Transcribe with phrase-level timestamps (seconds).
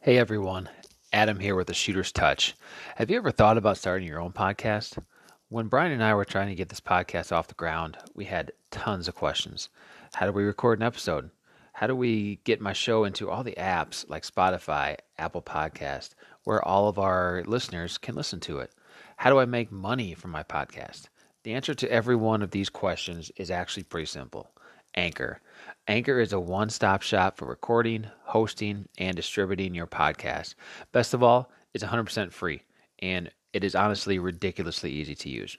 [0.00, 0.70] Hey everyone,
[1.12, 2.54] Adam here with the Shooter's Touch.
[2.94, 4.96] Have you ever thought about starting your own podcast?
[5.48, 8.52] When Brian and I were trying to get this podcast off the ground, we had
[8.70, 9.70] tons of questions.
[10.14, 11.30] How do we record an episode?
[11.72, 16.10] How do we get my show into all the apps like Spotify, Apple Podcast,
[16.44, 18.70] where all of our listeners can listen to it?
[19.16, 21.08] How do I make money from my podcast?
[21.42, 24.48] The answer to every one of these questions is actually pretty simple.
[24.94, 25.40] Anchor.
[25.86, 30.54] Anchor is a one stop shop for recording, hosting, and distributing your podcast.
[30.92, 32.62] Best of all, it's 100% free,
[33.00, 35.56] and it is honestly ridiculously easy to use.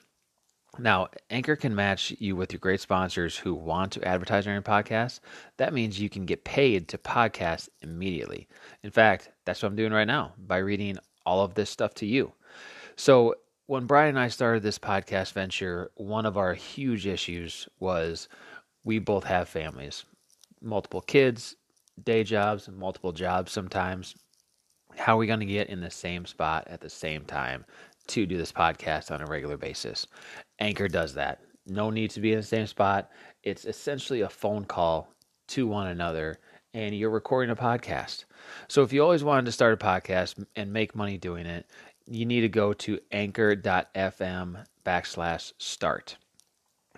[0.78, 4.62] Now, Anchor can match you with your great sponsors who want to advertise on your
[4.62, 5.18] podcast.
[5.56, 8.46] That means you can get paid to podcast immediately.
[8.84, 12.06] In fact, that's what I'm doing right now by reading all of this stuff to
[12.06, 12.32] you.
[12.96, 13.34] So,
[13.66, 18.28] when Brian and I started this podcast venture, one of our huge issues was
[18.84, 20.04] we both have families,
[20.62, 21.56] multiple kids,
[22.02, 24.14] day jobs, and multiple jobs sometimes.
[24.96, 27.64] How are we going to get in the same spot at the same time
[28.08, 30.06] to do this podcast on a regular basis?
[30.58, 31.40] Anchor does that.
[31.66, 33.10] No need to be in the same spot.
[33.42, 35.12] It's essentially a phone call
[35.48, 36.38] to one another,
[36.74, 38.24] and you're recording a podcast.
[38.68, 41.66] So if you always wanted to start a podcast and make money doing it,
[42.06, 46.16] you need to go to anchor.fm backslash start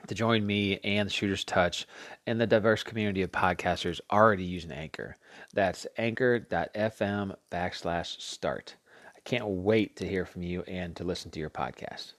[0.07, 1.87] to join me and Shooter's Touch
[2.27, 5.17] and the diverse community of podcasters already using Anchor.
[5.55, 8.77] That's anchor.fm backslash start.
[9.17, 12.15] I can't wait to hear from you and to listen to your podcast.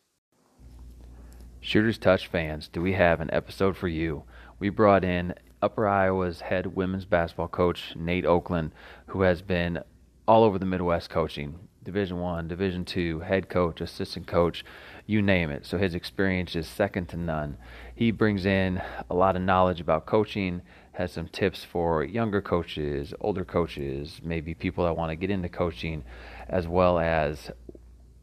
[1.60, 4.24] Shooter's Touch fans, do we have an episode for you?
[4.60, 8.72] We brought in Upper Iowa's head women's basketball coach, Nate Oakland,
[9.08, 9.82] who has been
[10.28, 11.58] all over the Midwest coaching.
[11.84, 14.64] Division One, Division Two, head coach, assistant coach,
[15.06, 15.66] you name it.
[15.66, 17.58] So his experience is second to none.
[17.96, 20.62] He brings in a lot of knowledge about coaching,
[20.94, 25.50] has some tips for younger coaches, older coaches, maybe people that want to get into
[25.50, 26.04] coaching,
[26.48, 27.52] as well as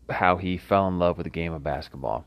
[0.08, 2.24] how he fell in love with the game of basketball.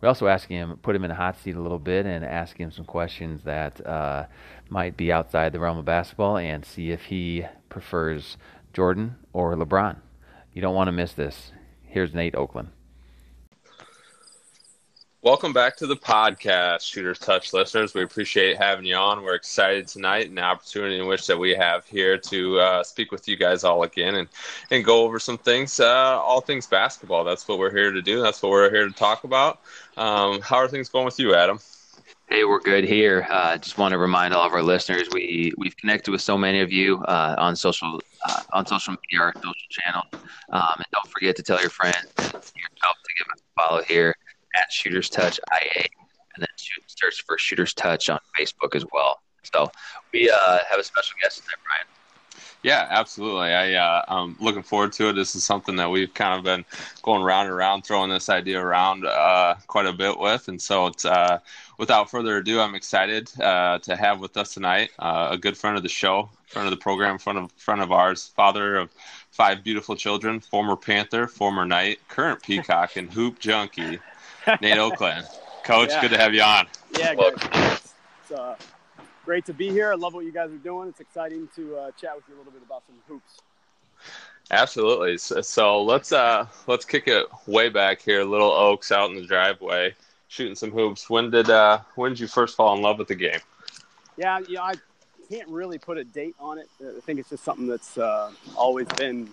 [0.00, 2.58] We also ask him, put him in a hot seat a little bit, and ask
[2.58, 4.26] him some questions that uh,
[4.68, 8.36] might be outside the realm of basketball, and see if he prefers
[8.72, 9.96] Jordan or LeBron.
[10.52, 11.52] You don't want to miss this.
[11.82, 12.68] Here's Nate Oakland.
[15.26, 17.94] Welcome back to the podcast, Shooters Touch listeners.
[17.94, 19.24] We appreciate having you on.
[19.24, 23.10] We're excited tonight and the opportunity in which that we have here to uh, speak
[23.10, 24.28] with you guys all again and,
[24.70, 25.84] and go over some things, uh,
[26.22, 27.24] all things basketball.
[27.24, 28.22] That's what we're here to do.
[28.22, 29.58] That's what we're here to talk about.
[29.96, 31.58] Um, how are things going with you, Adam?
[32.28, 33.26] Hey, we're good here.
[33.28, 36.60] Uh, just want to remind all of our listeners we we've connected with so many
[36.60, 40.02] of you uh, on social uh, on social media, our social channel,
[40.50, 43.82] um, and don't forget to tell your friends and yourself to give us a follow
[43.82, 44.14] here
[44.56, 45.84] at Shooters Touch IA,
[46.34, 46.48] and then
[46.86, 49.20] search for Shooters Touch on Facebook as well.
[49.54, 49.70] So
[50.12, 51.86] we uh, have a special guest tonight, Brian.
[52.62, 53.52] Yeah, absolutely.
[53.52, 55.12] I uh, I'm looking forward to it.
[55.12, 56.64] This is something that we've kind of been
[57.02, 60.86] going round and around, throwing this idea around uh, quite a bit with, and so
[60.86, 61.04] it's.
[61.04, 61.38] Uh,
[61.78, 65.76] without further ado, I'm excited uh, to have with us tonight uh, a good friend
[65.76, 68.90] of the show, friend of the program, friend of friend of ours, father of
[69.30, 73.98] five beautiful children, former Panther, former Knight, current Peacock, and hoop junkie,
[74.60, 75.26] Nate Oakland.
[75.64, 76.00] Coach, yeah.
[76.00, 76.66] good to have you on.
[76.98, 77.94] Yeah, guys.
[78.22, 78.56] It's uh,
[79.24, 79.92] great to be here.
[79.92, 80.88] I love what you guys are doing.
[80.88, 83.38] It's exciting to uh, chat with you a little bit about some hoops.
[84.50, 85.18] Absolutely.
[85.18, 88.22] So, so, let's uh, let's kick it way back here.
[88.22, 89.94] Little Oaks out in the driveway,
[90.28, 91.10] shooting some hoops.
[91.10, 93.40] When did uh, when did you first fall in love with the game?
[94.16, 94.62] Yeah, yeah.
[94.62, 94.74] I
[95.28, 96.68] can't really put a date on it.
[96.80, 99.28] I think it's just something that's uh, always been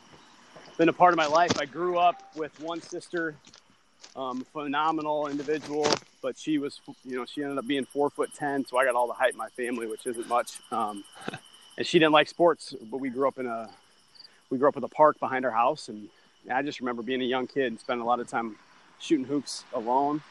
[0.78, 1.60] been a part of my life.
[1.60, 3.36] I grew up with one sister
[4.16, 5.88] um, phenomenal individual,
[6.22, 8.96] but she was, you know, she ended up being four foot ten, so I got
[8.96, 10.60] all the height in my family, which isn't much.
[10.72, 11.04] Um,
[11.78, 13.70] and she didn't like sports, but we grew up in a,
[14.50, 16.10] we grew up with a park behind our house, and
[16.52, 18.58] I just remember being a young kid and spending a lot of time
[19.00, 20.22] shooting hoops alone.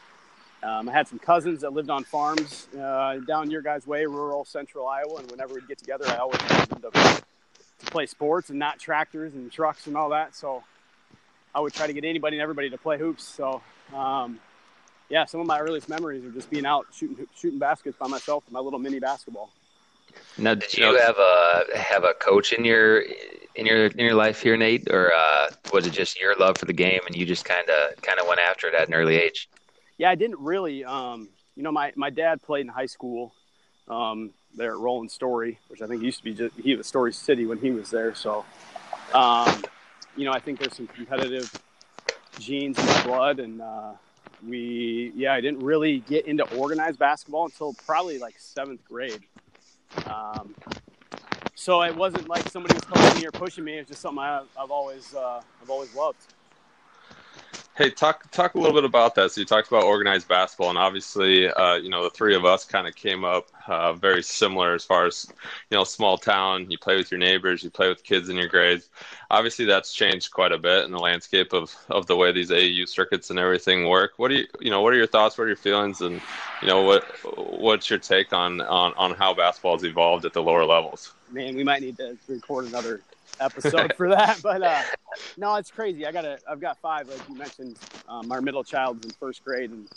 [0.63, 4.45] Um, I had some cousins that lived on farms uh, down your guys' way, rural
[4.45, 8.49] central Iowa, and whenever we'd get together, I always wanted them to, to play sports
[8.49, 10.35] and not tractors and trucks and all that.
[10.35, 10.63] So
[11.55, 13.23] I would try to get anybody and everybody to play hoops.
[13.23, 13.61] So
[13.93, 14.39] um,
[15.09, 18.45] yeah, some of my earliest memories are just being out shooting shooting baskets by myself
[18.45, 19.49] with my little mini basketball.
[20.37, 23.03] Now, did you have a have a coach in your
[23.55, 26.65] in your in your life here, Nate, or uh, was it just your love for
[26.65, 29.15] the game and you just kind of kind of went after it at an early
[29.15, 29.49] age?
[29.97, 30.83] Yeah, I didn't really.
[30.83, 33.33] Um, you know, my my dad played in high school
[33.87, 37.13] um, there at Roland Story, which I think used to be just he was Story
[37.13, 38.15] City when he was there.
[38.15, 38.45] So,
[39.13, 39.63] um,
[40.15, 41.51] you know, I think there's some competitive
[42.39, 43.93] genes in my blood, and uh,
[44.47, 49.21] we, yeah, I didn't really get into organized basketball until probably like seventh grade.
[50.07, 50.55] Um,
[51.55, 53.77] so it wasn't like somebody was coaching me or pushing me.
[53.77, 56.19] It's just something I, have always uh, I've always loved.
[57.75, 59.31] Hey, talk talk a little bit about that.
[59.31, 62.65] So you talked about organized basketball, and obviously, uh, you know, the three of us
[62.65, 65.25] kind of came up uh, very similar as far as
[65.71, 66.69] you know, small town.
[66.69, 68.89] You play with your neighbors, you play with kids in your grades.
[69.31, 72.87] Obviously, that's changed quite a bit in the landscape of, of the way these AAU
[72.87, 74.13] circuits and everything work.
[74.17, 74.83] What do you you know?
[74.83, 75.35] What are your thoughts?
[75.39, 76.01] What are your feelings?
[76.01, 76.21] And
[76.61, 77.05] you know, what
[77.35, 81.11] what's your take on on on how basketball has evolved at the lower levels?
[81.31, 83.01] Man, we might need to record another
[83.39, 84.41] episode for that.
[84.41, 84.81] But uh,
[85.37, 86.05] no, it's crazy.
[86.05, 87.77] I got a, I've got five, like you mentioned.
[88.07, 89.87] Um, our middle child's in first grade, and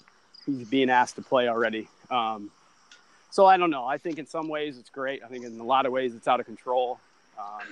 [0.45, 1.89] he's being asked to play already.
[2.11, 2.51] Um,
[3.31, 3.85] so I don't know.
[3.85, 5.23] I think in some ways it's great.
[5.23, 6.99] I think in a lot of ways it's out of control.
[7.39, 7.67] Um,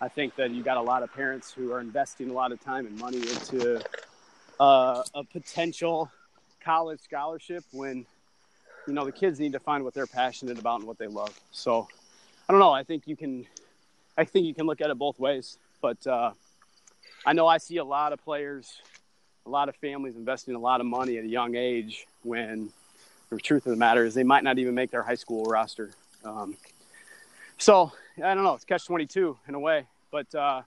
[0.00, 2.60] I think that you got a lot of parents who are investing a lot of
[2.60, 3.80] time and money into
[4.58, 6.10] uh, a potential
[6.62, 8.06] college scholarship when
[8.86, 11.38] you know the kids need to find what they're passionate about and what they love.
[11.52, 11.88] So
[12.48, 12.72] I don't know.
[12.72, 13.46] I think you can
[14.16, 15.58] I think you can look at it both ways.
[15.80, 16.32] But uh,
[17.26, 18.80] I know I see a lot of players,
[19.46, 22.70] a lot of families investing a lot of money at a young age when
[23.30, 25.90] the truth of the matter is they might not even make their high school roster.
[26.24, 26.56] Um,
[27.58, 28.54] so I don't know.
[28.54, 29.86] It's catch 22 in a way.
[30.10, 30.62] But uh,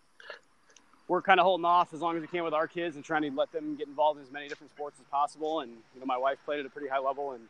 [1.07, 3.21] we're kind of holding off as long as we can with our kids and trying
[3.21, 5.61] to let them get involved in as many different sports as possible.
[5.61, 7.31] And, you know, my wife played at a pretty high level.
[7.31, 7.43] And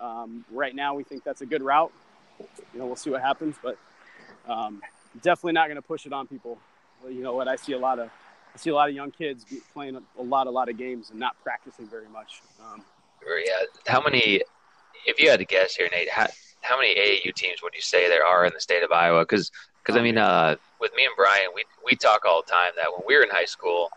[0.00, 1.92] um, right now we think that's a good route.
[2.38, 3.56] You know, we'll see what happens.
[3.62, 3.76] But
[4.48, 4.80] um,
[5.22, 6.58] definitely not going to push it on people.
[7.08, 7.48] You know what?
[7.48, 8.10] I see a lot of
[8.56, 11.20] I see a lot of young kids playing a lot, a lot of games and
[11.20, 12.40] not practicing very much.
[12.60, 12.82] Um,
[13.44, 13.52] yeah.
[13.86, 14.42] How many?
[15.06, 16.26] If you had to guess here, Nate, how,
[16.62, 19.22] how many AAU teams would you say there are in the state of Iowa?
[19.22, 19.50] Because
[19.82, 22.90] because I mean, uh, with me and Brian, we we talk all the time that
[22.90, 23.90] when we were in high school,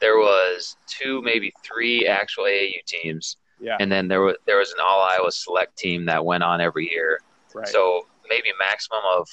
[0.00, 3.36] there was two, maybe three actual AAU teams.
[3.60, 3.76] Yeah.
[3.80, 6.90] And then there was there was an all Iowa select team that went on every
[6.90, 7.20] year.
[7.54, 7.68] Right.
[7.68, 9.28] So maybe maximum of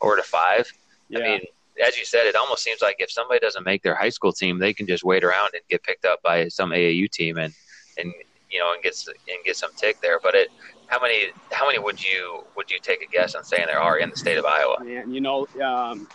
[0.00, 0.70] four to five.
[1.08, 1.18] Yeah.
[1.18, 1.40] I mean,
[1.84, 4.58] as you said, it almost seems like if somebody doesn't make their high school team,
[4.58, 7.52] they can just wait around and get picked up by some AAU team and
[7.98, 8.12] and
[8.50, 10.18] you know and get and get some tick there.
[10.20, 10.48] But it,
[10.86, 13.98] how many how many would you would you take a guess on saying there are
[13.98, 14.82] in the state of Iowa?
[14.82, 16.08] Man, you know, um,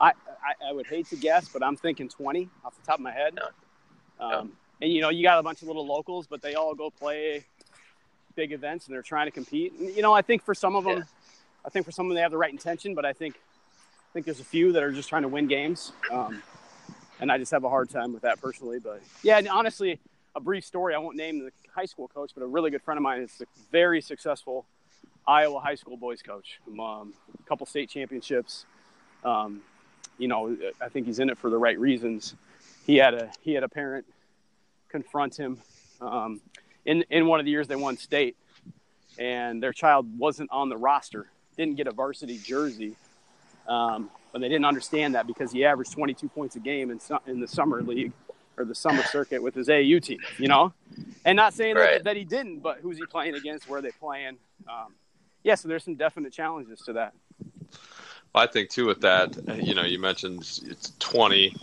[0.00, 3.00] I, I, I would hate to guess, but I'm thinking 20 off the top of
[3.00, 3.34] my head.
[3.34, 4.24] No.
[4.24, 4.50] Um, no.
[4.82, 7.44] And you know, you got a bunch of little locals, but they all go play
[8.34, 9.72] big events and they're trying to compete.
[9.72, 10.98] And, you know, I think for some of them.
[10.98, 11.04] Yeah
[11.66, 14.12] I think for some of them they have the right intention, but I think I
[14.12, 16.42] think there's a few that are just trying to win games, um,
[17.20, 18.78] and I just have a hard time with that personally.
[18.78, 19.98] But yeah, honestly,
[20.36, 20.94] a brief story.
[20.94, 23.40] I won't name the high school coach, but a really good friend of mine is
[23.40, 24.64] a very successful
[25.26, 26.60] Iowa high school boys coach.
[26.68, 28.64] Um, a couple state championships.
[29.24, 29.60] Um,
[30.18, 32.36] you know, I think he's in it for the right reasons.
[32.86, 34.06] He had a he had a parent
[34.88, 35.58] confront him
[36.00, 36.40] um,
[36.84, 38.36] in in one of the years they won state,
[39.18, 41.26] and their child wasn't on the roster
[41.56, 42.96] didn't get a varsity jersey.
[43.68, 47.40] Um, but they didn't understand that because he averaged 22 points a game in, in
[47.40, 48.12] the summer league
[48.56, 50.72] or the summer circuit with his AU team, you know?
[51.24, 51.94] And not saying right.
[51.94, 53.68] that, that, he didn't, but who's he playing against?
[53.68, 54.36] Where are they playing?
[54.68, 54.94] Um,
[55.42, 57.14] yeah, so there's some definite challenges to that.
[58.34, 61.54] Well, I think too with that, you know, you mentioned it's 20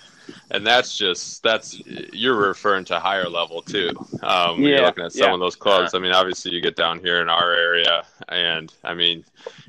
[0.51, 3.90] and that's just that's you're referring to higher level too.
[4.22, 5.34] Um, yeah, you're looking at some yeah.
[5.34, 5.94] of those clubs.
[5.94, 9.25] I mean, obviously you get down here in our area, and I mean,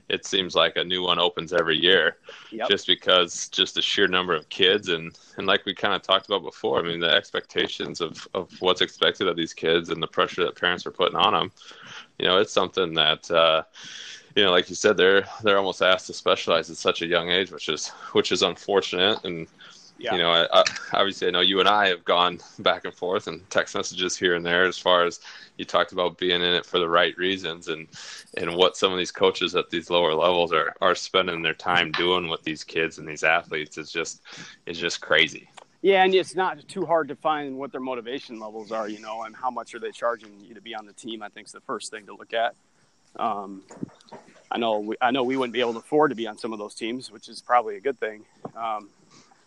[0.08, 2.18] it seems like a new one opens every year,
[2.50, 2.68] yep.
[2.68, 6.26] just because just the sheer number of kids and and like we kind of talked
[6.26, 6.78] about before.
[6.78, 10.56] I mean, the expectations of of what's expected of these kids and the pressure that
[10.56, 11.52] parents are putting on them.
[12.18, 13.30] You know, it's something that.
[13.30, 13.62] Uh,
[14.36, 17.30] you know, like you said, they're they're almost asked to specialize at such a young
[17.30, 19.24] age, which is which is unfortunate.
[19.24, 19.46] And
[20.04, 20.12] yeah.
[20.12, 23.26] you know, I, I, obviously, I know you and I have gone back and forth
[23.26, 25.20] and text messages here and there as far as
[25.56, 27.88] you talked about being in it for the right reasons and
[28.36, 31.90] and what some of these coaches at these lower levels are are spending their time
[31.92, 34.20] doing with these kids and these athletes is just
[34.66, 35.48] is just crazy.
[35.80, 39.24] Yeah, and it's not too hard to find what their motivation levels are, you know,
[39.24, 41.22] and how much are they charging you to be on the team.
[41.22, 42.54] I think is the first thing to look at.
[43.16, 43.62] Um,
[44.50, 46.52] I know we, I know we wouldn't be able to afford to be on some
[46.52, 48.24] of those teams, which is probably a good thing.
[48.56, 48.88] Um,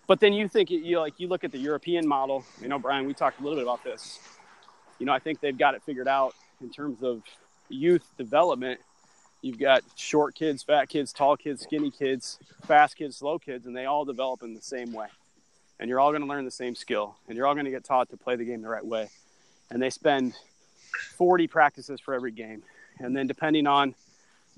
[0.08, 2.44] but then you think you like you look at the European model.
[2.62, 4.20] You know, Brian, we talked a little bit about this.
[5.00, 7.22] You know, I think they've got it figured out in terms of
[7.70, 8.80] youth development.
[9.42, 13.76] You've got short kids, fat kids, tall kids, skinny kids, fast kids, slow kids, and
[13.76, 15.08] they all develop in the same way.
[15.80, 17.84] And you're all going to learn the same skill, and you're all going to get
[17.84, 19.10] taught to play the game the right way.
[19.70, 20.34] And they spend
[21.18, 22.64] 40 practices for every game.
[23.00, 23.94] And then depending on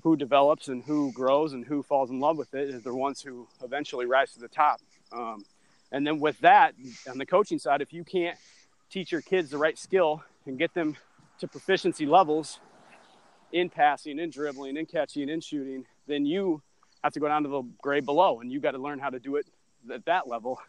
[0.02, 3.20] who develops and who grows and who falls in love with it is the ones
[3.20, 4.80] who eventually rise to the top.
[5.12, 5.44] Um,
[5.92, 6.74] and then with that,
[7.08, 8.38] on the coaching side, if you can't
[8.90, 10.96] teach your kids the right skill and get them
[11.38, 12.60] to proficiency levels
[13.52, 16.62] in passing, in dribbling, in catching, in shooting, then you
[17.02, 19.18] have to go down to the grade below, and you got to learn how to
[19.18, 19.46] do it
[19.92, 20.60] at that level,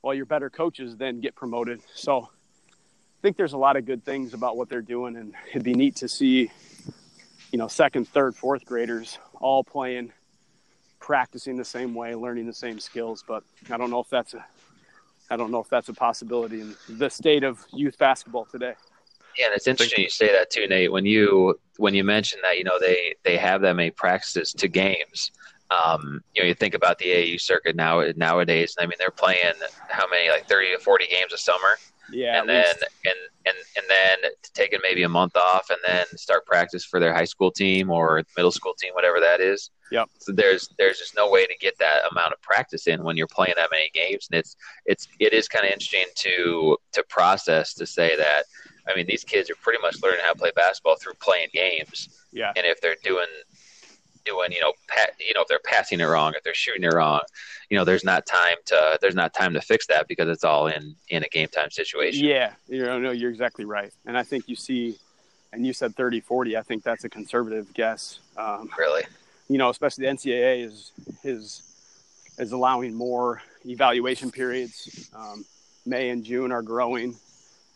[0.00, 1.80] while your better coaches then get promoted.
[1.94, 5.64] So I think there's a lot of good things about what they're doing, and it'd
[5.64, 6.50] be neat to see,
[7.50, 10.12] you know, second, third, fourth graders all playing,
[11.02, 13.22] practicing the same way, learning the same skills.
[13.26, 14.44] But I don't know if that's a
[15.30, 18.74] I don't know if that's a possibility in the state of youth basketball today.
[19.38, 20.92] Yeah, and it's interesting you say that too, Nate.
[20.92, 24.68] When you when you mention that, you know, they they have that many practices to
[24.68, 25.32] games.
[25.70, 28.76] Um, you know, you think about the AU circuit now nowadays.
[28.78, 29.54] I mean, they're playing
[29.88, 31.78] how many, like thirty to forty games a summer.
[32.10, 32.64] Yeah, and then
[33.04, 33.16] and
[33.46, 37.24] and and then taking maybe a month off, and then start practice for their high
[37.24, 39.70] school team or middle school team, whatever that is.
[39.90, 40.08] Yep.
[40.18, 43.26] So there's there's just no way to get that amount of practice in when you're
[43.26, 44.56] playing that many games, and it's
[44.86, 48.44] it's it is kind of interesting to to process to say that.
[48.88, 52.08] I mean, these kids are pretty much learning how to play basketball through playing games.
[52.32, 52.52] Yeah.
[52.56, 53.28] And if they're doing
[54.24, 56.92] doing, you know, pat, you know, if they're passing it wrong, if they're shooting it
[56.92, 57.20] wrong,
[57.68, 60.66] you know, there's not time to there's not time to fix that because it's all
[60.68, 62.24] in in a game time situation.
[62.24, 64.98] Yeah, you know, no, you're exactly right, and I think you see,
[65.52, 66.56] and you said 30, 40.
[66.56, 68.20] I think that's a conservative guess.
[68.36, 69.04] Um, really,
[69.48, 70.92] you know, especially the NCAA is
[71.24, 71.62] is
[72.38, 75.10] is allowing more evaluation periods.
[75.14, 75.44] Um,
[75.84, 77.16] May and June are growing,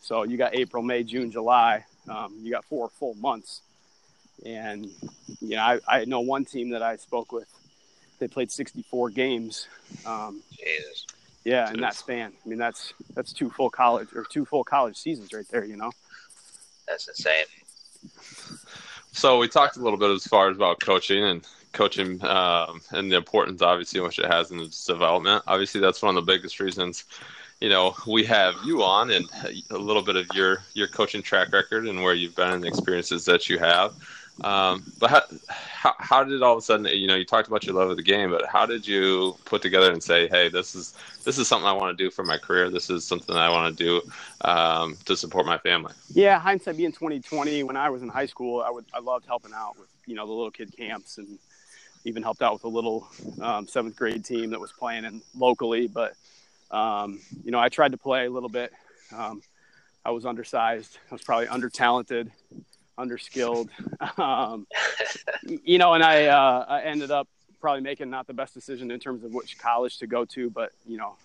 [0.01, 1.85] so you got April, May, June, July.
[2.09, 3.61] Um, you got four full months
[4.45, 4.89] and
[5.41, 7.47] you know, I, I know one team that I spoke with.
[8.19, 9.67] They played 64 games.
[10.05, 11.05] Um, Jesus.
[11.43, 12.33] Yeah, in that span.
[12.45, 15.63] I mean, that's that's two full college or two full college seasons right there.
[15.63, 15.91] You know.
[16.87, 17.45] That's insane.
[19.11, 23.11] So we talked a little bit as far as about coaching and coaching um, and
[23.11, 25.43] the importance, obviously, which it has in its development.
[25.47, 27.05] Obviously, that's one of the biggest reasons
[27.59, 29.25] you know we have you on and
[29.71, 32.67] a little bit of your your coaching track record and where you've been and the
[32.67, 33.95] experiences that you have
[34.43, 35.09] um, but
[35.57, 37.97] how, how, did all of a sudden, you know, you talked about your love of
[37.97, 41.47] the game, but how did you put together and say, Hey, this is, this is
[41.47, 42.69] something I want to do for my career.
[42.69, 44.01] This is something I want to do,
[44.41, 45.93] um, to support my family.
[46.13, 46.39] Yeah.
[46.39, 49.77] Hindsight being 2020, when I was in high school, I would, I loved helping out
[49.79, 51.39] with, you know, the little kid camps and
[52.05, 53.07] even helped out with a little,
[53.41, 55.87] um, seventh grade team that was playing in locally.
[55.87, 56.13] But,
[56.69, 58.71] um, you know, I tried to play a little bit.
[59.15, 59.41] Um,
[60.05, 60.99] I was undersized.
[61.09, 62.31] I was probably under talented
[62.97, 63.69] underskilled.
[64.17, 64.67] Um,
[65.63, 67.27] you know, and I, uh, I ended up
[67.59, 70.71] probably making not the best decision in terms of which college to go to, but
[70.87, 71.15] you know,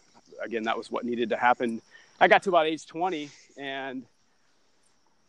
[0.42, 1.80] again, that was what needed to happen.
[2.20, 4.04] I got to about age 20 and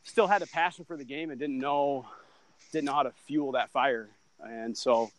[0.04, 2.06] still had a passion for the game and didn't know,
[2.72, 4.10] didn't know how to fuel that fire.
[4.42, 5.12] And so,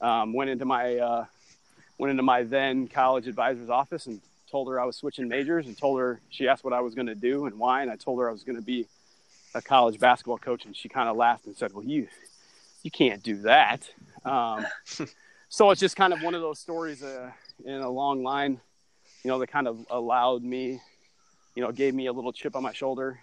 [0.00, 1.24] um, went into my, uh,
[1.98, 4.20] went into my then college advisor's office and
[4.50, 7.06] told her I was switching majors and told her she asked what I was going
[7.06, 7.82] to do and why.
[7.82, 8.86] And I told her I was going to be
[9.58, 12.08] a college basketball coach, and she kind of laughed and said, "Well, you
[12.82, 13.90] you can't do that."
[14.24, 14.64] Um,
[15.48, 17.30] so it's just kind of one of those stories uh,
[17.64, 18.60] in a long line,
[19.24, 20.80] you know, that kind of allowed me,
[21.54, 23.20] you know, gave me a little chip on my shoulder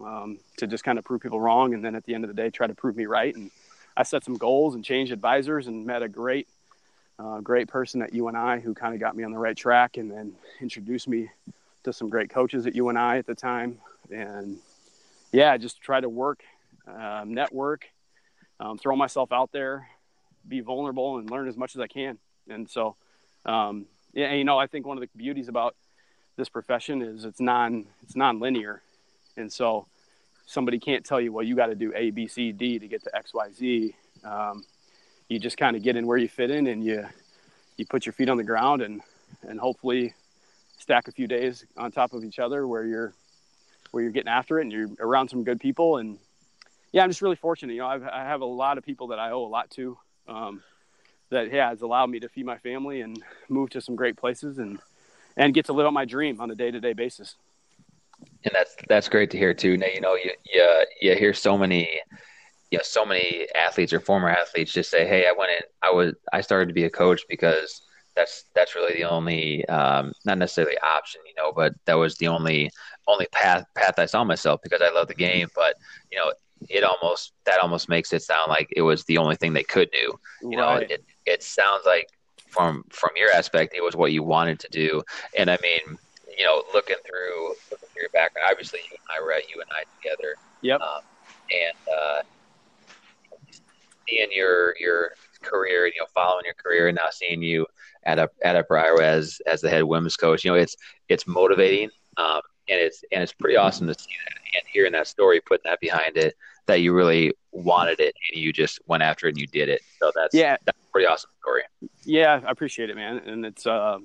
[0.00, 2.34] um, to just kind of prove people wrong, and then at the end of the
[2.34, 3.34] day, try to prove me right.
[3.34, 3.50] And
[3.96, 6.48] I set some goals and changed advisors, and met a great,
[7.18, 10.10] uh, great person at UNI who kind of got me on the right track, and
[10.10, 11.28] then introduced me
[11.84, 13.78] to some great coaches at UNI at the time,
[14.10, 14.58] and
[15.32, 16.42] yeah, just try to work,
[16.86, 17.86] um, network,
[18.60, 19.88] um, throw myself out there,
[20.46, 22.18] be vulnerable, and learn as much as I can.
[22.48, 22.96] And so,
[23.46, 25.74] um, yeah, and, you know, I think one of the beauties about
[26.36, 28.82] this profession is it's non it's non-linear,
[29.36, 29.86] and so
[30.46, 33.02] somebody can't tell you, well, you got to do A, B, C, D to get
[33.04, 33.94] to X, Y, Z.
[34.24, 34.64] Um,
[35.28, 37.06] you just kind of get in where you fit in, and you
[37.76, 39.00] you put your feet on the ground, and
[39.42, 40.14] and hopefully
[40.78, 43.14] stack a few days on top of each other where you're
[43.92, 45.98] where you're getting after it and you're around some good people.
[45.98, 46.18] And
[46.90, 47.74] yeah, I'm just really fortunate.
[47.74, 49.96] You know, I've, I have a lot of people that I owe a lot to.
[50.26, 50.62] Um,
[51.30, 54.58] that yeah, has allowed me to feed my family and move to some great places
[54.58, 54.78] and
[55.36, 57.36] and get to live out my dream on a day to day basis.
[58.44, 59.76] And that's that's great to hear too.
[59.76, 61.88] Now you know you you you hear so many
[62.70, 65.62] you know so many athletes or former athletes just say, "Hey, I went in.
[65.82, 67.82] I was I started to be a coach because
[68.14, 72.28] that's that's really the only um, not necessarily option, you know, but that was the
[72.28, 72.70] only
[73.08, 75.48] only path path I saw myself because I love the game.
[75.54, 75.76] But
[76.10, 76.32] you know,
[76.68, 79.90] it almost that almost makes it sound like it was the only thing they could
[79.90, 80.18] do.
[80.42, 80.88] You right.
[80.88, 82.08] know, it it sounds like
[82.48, 85.02] from from your aspect, it was what you wanted to do.
[85.36, 85.98] And I mean,
[86.38, 89.84] you know, looking through, looking through your background, obviously you and I were at UNI
[90.00, 90.36] together.
[90.60, 90.80] Yep.
[90.80, 91.00] Um,
[91.50, 92.22] and uh,
[94.08, 97.66] seeing your your career, and you know, following your career, and now seeing you
[98.04, 100.76] at a at a Briar as as the head women's coach, you know, it's
[101.08, 101.90] it's motivating.
[102.16, 105.68] Um, and it's and it's pretty awesome to see that and hearing that story, putting
[105.70, 106.34] that behind it.
[106.66, 109.80] that you really wanted it and you just went after it and you did it.
[109.98, 111.62] So that's yeah, that's a pretty awesome story.
[112.04, 113.18] Yeah, I appreciate it, man.
[113.26, 113.98] And it's uh,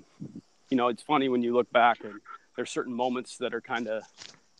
[0.69, 2.15] you know, it's funny when you look back and
[2.55, 4.03] there's certain moments that are kind of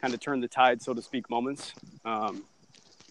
[0.01, 1.74] kind of turn the tide, so to speak, moments.
[2.05, 2.43] Um,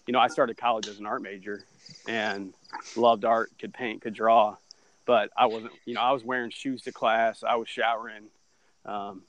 [0.07, 1.63] you know, I started college as an art major
[2.07, 2.53] and
[2.95, 4.55] loved art, could paint, could draw,
[5.05, 8.23] but I wasn't, you know, I was wearing shoes to class, I was showering.
[8.85, 9.23] Um,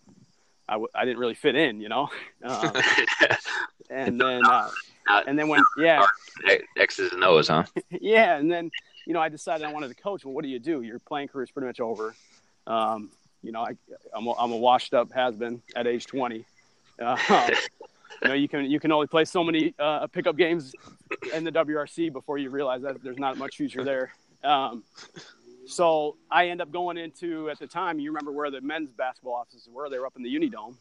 [0.69, 2.09] I w- I didn't really fit in, you know.
[2.45, 2.73] Um,
[3.91, 4.71] and then, uh,
[5.27, 6.07] and then when, yeah,
[6.77, 7.65] X's and O's, huh?
[7.91, 8.71] yeah, and then
[9.09, 10.25] you know, I decided I wanted to coach.
[10.25, 10.83] Well, what do you do?
[10.83, 12.15] Your playing career is pretty much over.
[12.67, 13.11] Um,
[13.43, 13.75] you know, I,
[14.15, 16.45] I'm a, I'm a washed up has been at age 20.
[17.01, 17.17] Uh,
[18.23, 20.75] you know, you can you can only play so many uh, pickup games
[21.35, 24.13] in the WRC before you realize that there's not much future there.
[24.43, 24.85] Um,
[25.67, 27.99] so I end up going into at the time.
[27.99, 29.89] You remember where the men's basketball offices were?
[29.91, 30.75] They were up in the Unidome,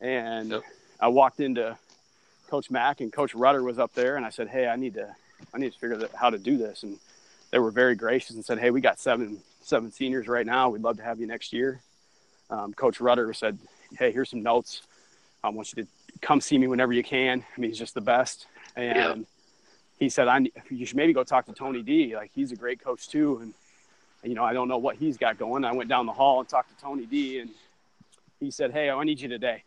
[0.00, 0.62] and yep.
[1.00, 1.76] I walked into
[2.48, 5.14] Coach Mack and Coach Rudder was up there, and I said, "Hey, I need to
[5.54, 6.98] I need to figure out how to do this." And
[7.50, 10.70] they were very gracious and said, "Hey, we got seven seven seniors right now.
[10.70, 11.80] We'd love to have you next year."
[12.50, 13.58] Um, Coach Rudder said,
[13.98, 14.82] "Hey, here's some notes.
[15.44, 15.88] I want you to
[16.22, 17.44] come see me whenever you can.
[17.56, 19.24] I mean, he's just the best." And yeah.
[19.98, 22.16] he said, "I you should maybe go talk to Tony D.
[22.16, 23.54] Like he's a great coach too." And
[24.22, 25.64] you know, I don't know what he's got going.
[25.64, 27.40] I went down the hall and talked to Tony D.
[27.40, 27.50] And
[28.40, 29.64] he said, "Hey, I need you today."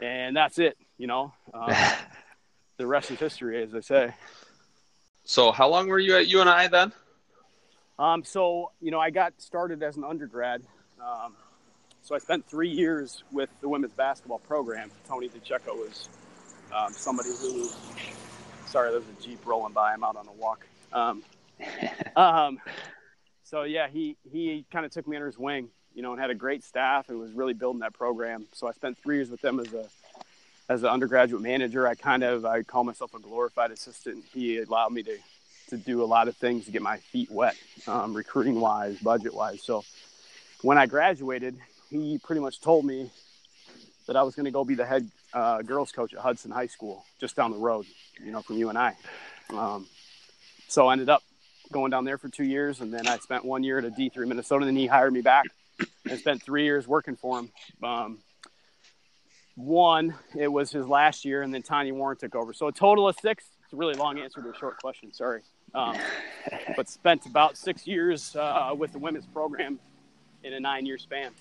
[0.00, 0.76] And that's it.
[0.98, 1.72] You know, um,
[2.78, 4.12] the rest is history, as they say.
[5.24, 6.92] So, how long were you at UNI then?
[7.98, 10.62] Um, so, you know, I got started as an undergrad.
[11.00, 11.36] Um,
[12.02, 14.90] so I spent three years with the women's basketball program.
[15.08, 16.08] Tony DiCecco was
[16.74, 17.68] um, somebody who,
[18.66, 19.92] sorry, there's a Jeep rolling by.
[19.92, 20.66] I'm out on a walk.
[20.92, 21.22] Um,
[22.16, 22.60] um,
[23.44, 26.30] so yeah, he, he kind of took me under his wing, you know, and had
[26.30, 28.46] a great staff and was really building that program.
[28.52, 29.86] So I spent three years with them as a,
[30.68, 34.24] as an undergraduate manager, I kind of I call myself a glorified assistant.
[34.32, 35.18] He allowed me to
[35.68, 37.56] to do a lot of things to get my feet wet,
[37.86, 39.62] um, recruiting wise, budget wise.
[39.62, 39.84] So
[40.62, 41.56] when I graduated,
[41.92, 43.10] he pretty much told me
[44.06, 46.66] that I was going to go be the head uh, girls coach at Hudson High
[46.66, 47.86] School, just down the road,
[48.22, 48.92] you know, from you UNI.
[49.50, 49.86] Um,
[50.68, 51.22] so I ended up
[51.70, 54.26] going down there for two years, and then I spent one year at a D3
[54.26, 54.64] Minnesota.
[54.64, 55.44] And then he hired me back
[56.08, 57.52] and spent three years working for him.
[57.82, 58.18] Um,
[59.54, 62.54] one, it was his last year, and then Tanya Warren took over.
[62.54, 63.44] So a total of six.
[63.64, 65.12] It's a really long answer to a short question.
[65.12, 65.42] Sorry,
[65.74, 65.96] um,
[66.74, 69.78] but spent about six years uh, with the women's program
[70.42, 71.32] in a nine-year span.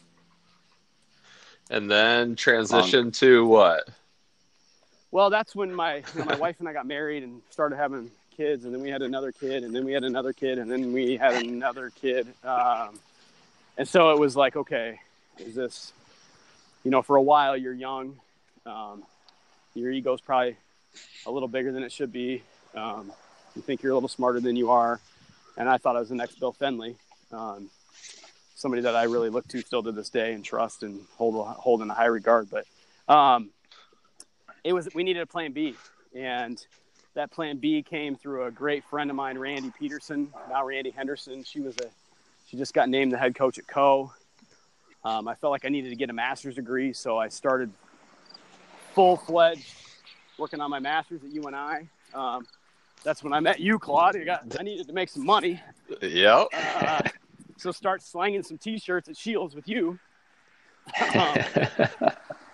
[1.72, 3.90] And then transition um, to what?
[5.10, 8.66] Well, that's when my you my wife and I got married and started having kids,
[8.66, 11.18] and then we had another kid, and then we had another kid, and then we
[11.18, 12.28] had another kid.
[12.44, 13.00] Um,
[13.78, 15.00] and so it was like, okay,
[15.40, 15.94] is this
[16.84, 18.20] you know, for a while you're young.
[18.66, 19.04] Um,
[19.74, 20.58] your ego's probably
[21.26, 22.44] a little bigger than it should be.
[22.76, 23.12] Um,
[23.56, 25.00] you think you're a little smarter than you are.
[25.58, 26.96] And I thought I was the next Bill Fennelly,
[27.32, 27.70] um,
[28.62, 31.82] somebody that I really look to still to this day and trust and hold, hold
[31.82, 32.50] in a high regard.
[32.50, 32.66] But
[33.14, 33.50] um,
[34.64, 35.76] it was, we needed a plan B.
[36.16, 36.64] And
[37.14, 41.44] that plan B came through a great friend of mine, Randi Peterson, now Randi Henderson.
[41.44, 41.90] She was a,
[42.48, 44.14] she just got named the head coach at Coe.
[45.04, 47.72] Um, I felt like I needed to get a master's degree, so I started
[48.94, 49.74] full fledged
[50.38, 51.88] working on my master's at UNI.
[52.14, 52.46] Um,
[53.04, 54.16] that's when I met you, Claude.
[54.16, 55.60] I, got, I needed to make some money.
[56.02, 56.48] Yep.
[56.54, 57.02] Uh,
[57.62, 60.00] so start slanging some T-shirts at Scheels with you.
[61.16, 61.38] Um,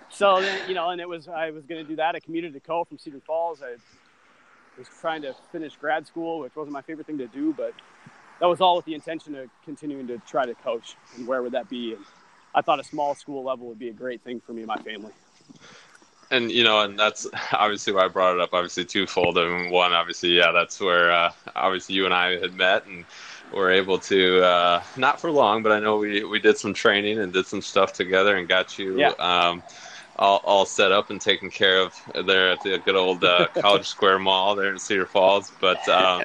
[0.10, 2.14] so then, you know, and it was I was going to do that.
[2.14, 3.62] I commuted to Coe from Cedar Falls.
[3.64, 3.78] I
[4.78, 7.74] was trying to finish grad school, which wasn't my favorite thing to do, but
[8.42, 10.98] that was all with the intention of continuing to try to coach.
[11.16, 11.94] And where would that be?
[11.94, 12.04] And
[12.54, 14.78] I thought a small school level would be a great thing for me and my
[14.78, 15.14] family.
[16.30, 18.50] And you know, and that's obviously why I brought it up.
[18.54, 19.38] Obviously, twofold.
[19.38, 23.06] I mean, one, obviously, yeah, that's where uh, obviously you and I had met and
[23.54, 27.20] were able to uh, not for long, but I know we we did some training
[27.20, 29.00] and did some stuff together and got you.
[29.00, 29.12] Yeah.
[29.20, 29.64] Um,
[30.20, 31.94] all, all set up and taken care of
[32.26, 35.52] there at the good old uh, College Square Mall there in Cedar Falls.
[35.62, 36.24] But um,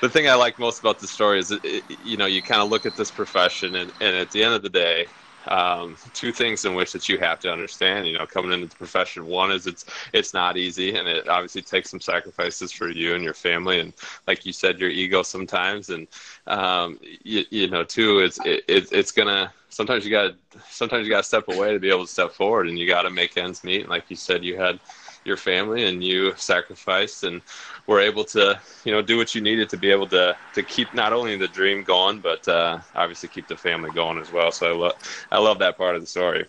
[0.00, 2.70] the thing I like most about the story is, it, you know, you kind of
[2.70, 5.06] look at this profession, and, and at the end of the day,
[5.48, 8.06] um, two things in which that you have to understand.
[8.06, 11.62] You know, coming into the profession, one is it's it's not easy, and it obviously
[11.62, 13.92] takes some sacrifices for you and your family, and
[14.26, 16.06] like you said, your ego sometimes, and
[16.46, 20.34] um, you, you know, two, it's it, it's gonna sometimes you gotta
[20.68, 23.02] sometimes you got to step away to be able to step forward, and you got
[23.02, 23.82] to make ends meet.
[23.82, 24.80] And like you said, you had
[25.26, 27.42] your family and you sacrificed and
[27.86, 30.92] were able to you know do what you needed to be able to to keep
[30.94, 34.66] not only the dream going but uh, obviously keep the family going as well so
[34.68, 36.46] i love i love that part of the story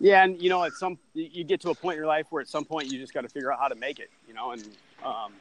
[0.00, 2.42] yeah and you know at some you get to a point in your life where
[2.42, 4.52] at some point you just got to figure out how to make it you know
[4.52, 4.64] and
[5.04, 5.32] Um,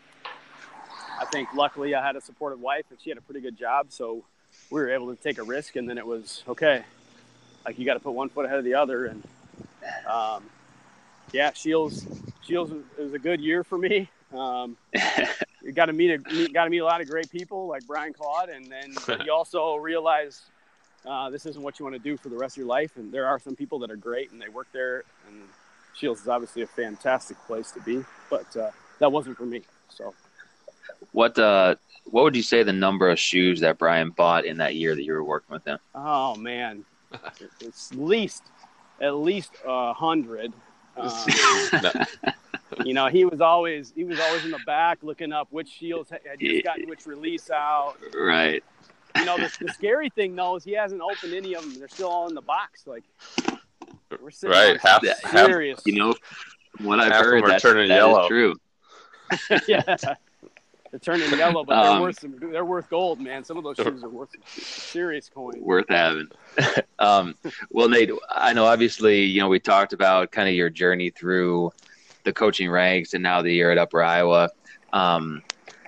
[1.19, 3.87] I think luckily I had a supportive wife and she had a pretty good job,
[3.89, 4.25] so
[4.69, 5.75] we were able to take a risk.
[5.75, 6.83] And then it was okay,
[7.65, 9.05] like you got to put one foot ahead of the other.
[9.05, 9.23] And
[10.05, 10.43] um,
[11.31, 12.05] yeah, Scheels
[12.43, 14.09] Scheels was a good year for me.
[14.33, 14.77] Um,
[15.63, 18.13] you got to meet a got to meet a lot of great people like Brian
[18.13, 18.93] Claude, and then
[19.25, 20.41] you also realize
[21.05, 22.95] uh, this isn't what you want to do for the rest of your life.
[22.97, 25.43] And there are some people that are great and they work there, and
[25.93, 29.61] Scheels is obviously a fantastic place to be, but uh, that wasn't for me.
[29.89, 30.13] So,
[31.11, 34.75] what uh, what would you say the number of shoes that Brian bought in that
[34.75, 35.79] year that you were working with him?
[35.93, 36.85] Oh man,
[37.59, 38.43] it's at least
[38.99, 40.53] at least a hundred.
[40.95, 41.09] Um,
[42.85, 46.09] you know, he was always he was always in the back looking up which shields
[46.09, 47.95] had just gotten which release out.
[48.13, 48.63] Right.
[49.15, 51.77] You know, the, the scary thing though is he hasn't opened any of them.
[51.77, 52.87] They're still all in the box.
[52.87, 53.03] Like
[54.21, 54.79] we're sitting right.
[54.81, 55.79] Half, serious.
[55.79, 56.15] Half, you know,
[56.81, 58.27] what I've half heard, that's, turning that yellow.
[58.27, 58.55] true.
[59.67, 59.97] yeah.
[60.93, 63.43] They're turning yellow, but they're um, worth some, they're worth gold, man.
[63.43, 65.59] Some of those shoes are worth serious coin.
[65.59, 66.27] Worth having.
[66.99, 67.35] um,
[67.71, 71.71] well, Nate, I know obviously, you know, we talked about kind of your journey through
[72.23, 74.49] the coaching ranks and now the year at Upper Iowa.
[74.91, 75.41] Um,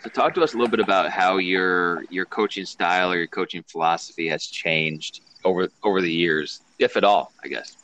[0.04, 3.28] so talk to us a little bit about how your your coaching style or your
[3.28, 7.76] coaching philosophy has changed over over the years, if at all, I guess.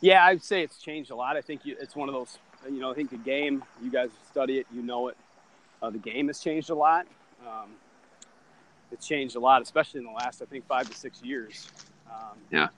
[0.00, 1.36] Yeah, I'd say it's changed a lot.
[1.36, 4.10] I think you, it's one of those, you know, I think the game, you guys
[4.30, 5.16] study it, you know it.
[5.82, 7.06] Uh, the game has changed a lot.
[7.46, 7.70] Um,
[8.92, 11.68] it's changed a lot, especially in the last, I think, five to six years.
[12.08, 12.68] Um, yeah.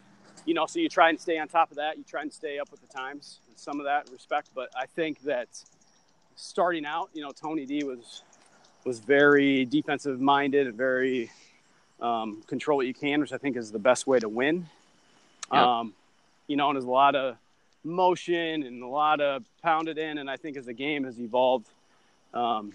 [0.46, 1.98] You know, so you try and stay on top of that.
[1.98, 3.40] You try and stay up with the times.
[3.56, 5.48] Some of that respect, but I think that
[6.36, 8.22] starting out, you know, Tony D was
[8.84, 11.30] was very defensive minded and very
[12.00, 14.66] um, control what you can, which I think is the best way to win.
[15.52, 15.78] Yeah.
[15.78, 15.94] Um,
[16.46, 17.36] you know, and there's a lot of
[17.82, 21.66] motion and a lot of pounded in, and I think as the game has evolved,
[22.34, 22.72] um,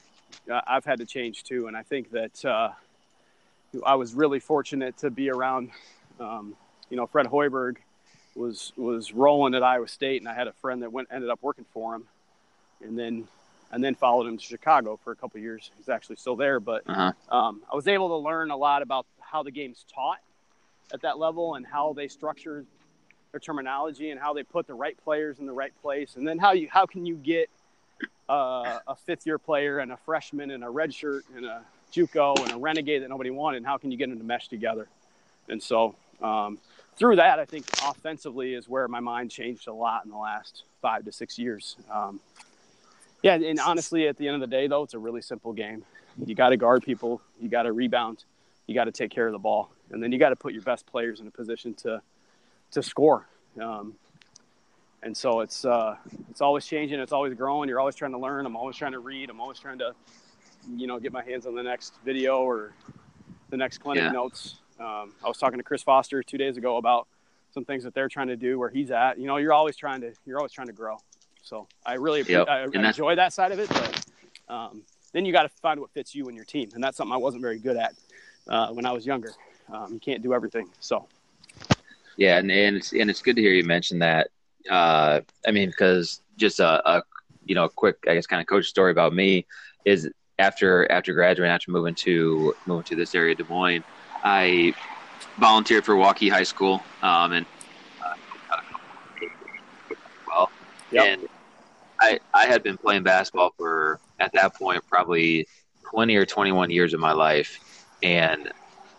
[0.67, 1.67] I've had to change too.
[1.67, 2.71] And I think that uh,
[3.85, 5.71] I was really fortunate to be around.
[6.91, 7.77] You know, Fred Hoiberg
[8.35, 11.39] was was rolling at Iowa State, and I had a friend that went ended up
[11.41, 12.03] working for him,
[12.83, 13.29] and then
[13.71, 15.71] and then followed him to Chicago for a couple years.
[15.77, 17.13] He's actually still there, but uh-huh.
[17.33, 20.19] um, I was able to learn a lot about how the game's taught
[20.93, 22.65] at that level and how they structure
[23.31, 26.37] their terminology and how they put the right players in the right place, and then
[26.37, 27.49] how you how can you get
[28.27, 32.43] uh, a fifth year player and a freshman and a red shirt and a JUCO
[32.43, 34.89] and a renegade that nobody wanted, and how can you get them to mesh together?
[35.47, 36.59] And so um,
[36.97, 40.63] through that, I think offensively is where my mind changed a lot in the last
[40.81, 41.77] five to six years.
[41.91, 42.19] Um,
[43.23, 45.83] yeah, and honestly, at the end of the day, though, it's a really simple game.
[46.25, 48.25] You got to guard people, you got to rebound,
[48.67, 50.63] you got to take care of the ball, and then you got to put your
[50.63, 52.01] best players in a position to
[52.71, 53.27] to score.
[53.59, 53.95] Um,
[55.03, 55.95] and so it's uh,
[56.29, 56.99] it's always changing.
[56.99, 57.69] It's always growing.
[57.69, 58.45] You're always trying to learn.
[58.45, 59.29] I'm always trying to read.
[59.29, 59.93] I'm always trying to,
[60.75, 62.73] you know, get my hands on the next video or
[63.49, 64.11] the next clinic yeah.
[64.11, 64.60] notes.
[64.81, 67.07] Um, I was talking to Chris Foster two days ago about
[67.53, 69.19] some things that they're trying to do where he's at.
[69.19, 70.97] You know, you're always trying to you're always trying to grow.
[71.43, 72.47] So I really yep.
[72.47, 74.05] I, I enjoy that side of it, but
[74.49, 77.13] um, then you got to find what fits you and your team, and that's something
[77.13, 77.93] I wasn't very good at
[78.47, 79.33] uh, when I was younger.
[79.71, 81.07] Um, you can't do everything, so.
[82.17, 84.29] Yeah, and and it's and it's good to hear you mention that
[84.69, 87.03] uh, I mean, because just a, a,
[87.45, 89.45] you know a quick, I guess, kind of coach story about me
[89.85, 93.83] is after after graduating, after moving to moving to this area, Des Moines,
[94.23, 94.73] I
[95.39, 97.45] volunteered for Waukee High School, um, and
[98.03, 98.57] uh,
[100.27, 100.51] well,
[100.91, 101.05] yep.
[101.05, 101.29] and
[101.99, 105.47] I I had been playing basketball for at that point probably
[105.83, 107.59] twenty or twenty one years of my life,
[108.03, 108.51] and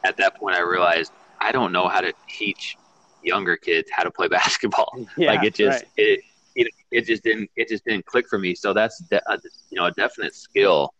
[0.05, 2.77] at that point I realized I don't know how to teach
[3.23, 5.07] younger kids how to play basketball.
[5.17, 5.91] Yeah, like it just right.
[5.97, 6.21] it,
[6.55, 8.55] it it just didn't it just didn't click for me.
[8.55, 9.39] So that's de- a,
[9.71, 10.95] you know a definite skill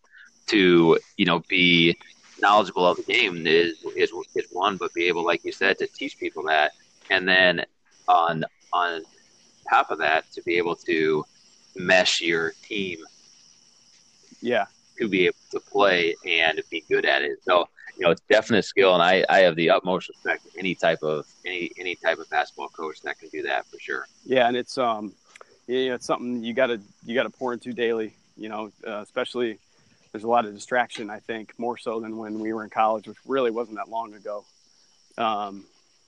[0.47, 1.97] to you know be
[2.43, 5.87] knowledgeable of the game is is is one, but be able, like you said, to
[5.87, 6.73] teach people that,
[7.09, 7.65] and then
[8.09, 9.03] on on
[9.71, 11.25] top of that, to be able to
[11.75, 12.99] mesh your team.
[14.43, 14.67] Yeah.
[14.99, 17.39] To be able to play and be good at it.
[17.45, 20.75] So you know, it's definite skill, and I, I have the utmost respect for any
[20.75, 24.07] type of any any type of basketball coach that can do that for sure.
[24.25, 25.13] Yeah, and it's um,
[25.67, 28.15] yeah, it's something you gotta you gotta pour into daily.
[28.37, 29.59] You know, uh, especially
[30.13, 31.11] there's a lot of distraction.
[31.11, 34.15] I think more so than when we were in college, which really wasn't that long
[34.15, 34.45] ago.
[35.19, 35.65] Um,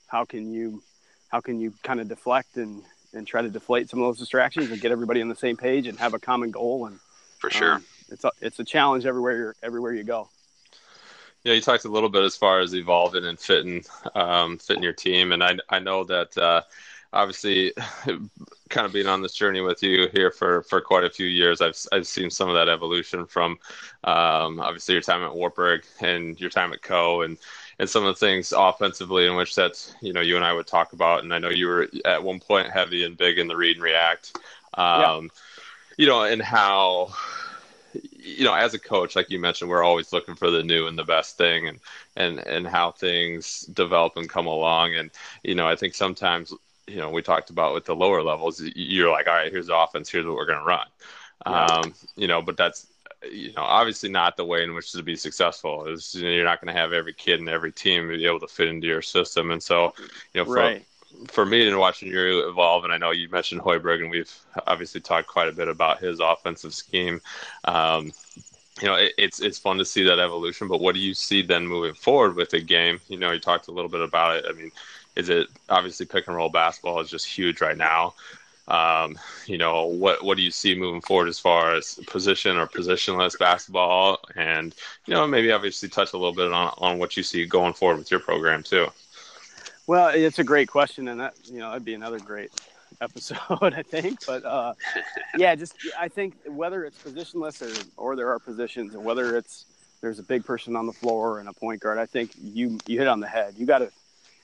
[0.07, 0.83] how can you
[1.29, 4.71] how can you kind of deflect and and try to deflate some of those distractions
[4.71, 6.99] and get everybody on the same page and have a common goal and
[7.39, 10.29] for sure um, it's a, it's a challenge everywhere you everywhere you go
[11.45, 14.95] yeah, you talked a little bit as far as evolving and fitting, um, fitting your
[14.95, 16.63] team, and I I know that uh,
[17.15, 17.73] obviously,
[18.69, 21.61] kind of being on this journey with you here for for quite a few years,
[21.61, 23.53] I've I've seen some of that evolution from
[24.05, 27.39] um, obviously your time at Wartburg and your time at Coe and
[27.79, 30.67] and some of the things offensively in which that's you know you and I would
[30.67, 31.23] talk about.
[31.23, 33.85] And I know you were at one point heavy and big in the read and
[33.85, 34.37] react.
[34.75, 35.21] Um, yeah.
[35.97, 37.15] You know, and how
[38.25, 40.99] you know, as a coach, like you mentioned, we're always looking for the new and
[40.99, 41.81] the best thing, and
[42.17, 44.95] and and how things develop and come along.
[44.95, 45.11] And
[45.43, 46.53] you know, I think sometimes,
[46.87, 49.77] you know, we talked about with the lower levels, you're like, all right, here's the
[49.77, 50.87] offense, here's what we're going to run.
[51.47, 51.65] Yeah.
[51.65, 52.87] Um, you know, but that's
[53.31, 55.87] you know obviously not the way in which to be successful.
[55.87, 58.41] Is you know, you're not going to have every kid and every team be able
[58.41, 59.95] to fit into your system, and so
[60.33, 60.85] you know, for, right
[61.29, 64.33] for me and watching you evolve, and I know you mentioned Hoiberg, and we've
[64.67, 67.21] obviously talked quite a bit about his offensive scheme.
[67.65, 68.13] Um,
[68.81, 70.69] you know, it, it's it's fun to see that evolution.
[70.69, 73.01] But what do you see then moving forward with the game?
[73.09, 74.45] You know, you talked a little bit about it.
[74.49, 74.73] I mean,
[75.17, 78.15] is it obviously pick and roll basketball is just huge right now?
[78.67, 82.67] Um, you know, what what do you see moving forward as far as position or
[82.67, 84.21] positionless basketball?
[84.37, 84.75] And
[85.07, 87.99] you know, maybe obviously touch a little bit on on what you see going forward
[87.99, 88.89] with your program too.
[89.87, 92.51] Well, it's a great question, and that you know that'd be another great
[93.03, 93.39] episode,
[93.75, 94.25] I think.
[94.27, 94.73] But uh,
[95.37, 97.61] yeah, just I think whether it's positionless
[97.99, 99.67] or or there are positions, and whether it's
[100.01, 102.99] there's a big person on the floor and a point guard, I think you you
[102.99, 103.55] hit on the head.
[103.59, 103.91] You got to